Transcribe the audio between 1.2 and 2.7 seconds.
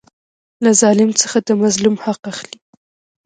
څخه د مظلوم حق اخلي.